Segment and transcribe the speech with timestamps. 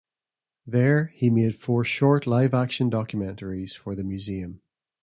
[0.65, 4.61] There he made four short live-action documentaries for the museum.